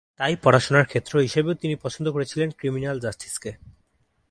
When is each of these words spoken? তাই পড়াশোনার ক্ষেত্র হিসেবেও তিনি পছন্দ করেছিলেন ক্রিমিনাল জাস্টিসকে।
তাই 0.19 0.35
পড়াশোনার 0.43 0.85
ক্ষেত্র 0.85 1.13
হিসেবেও 1.19 1.53
তিনি 1.53 1.75
পছন্দ 1.75 2.05
করেছিলেন 2.11 2.49
ক্রিমিনাল 2.51 2.97
জাস্টিসকে। 2.99 3.51